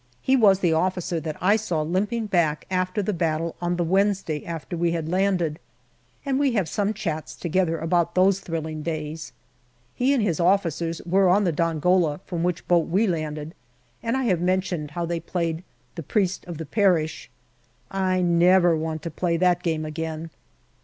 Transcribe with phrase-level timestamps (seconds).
[0.19, 4.43] He was the officer that I saw limping back after the battle on the Wednesday
[4.47, 5.59] after we had landed,
[6.25, 9.31] and we have some chats together about those thrilling days.
[9.93, 13.53] He and his officers were on the Dongola, from which boat we landed,
[14.01, 17.29] and I have mentioned how they played" The Priest of the Parish."
[17.91, 20.31] I never want to play that game again.